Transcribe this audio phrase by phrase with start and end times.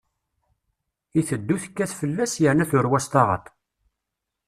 [1.19, 3.45] Iteddu tekkat fell-as, yerna turew-as taɣaṭ.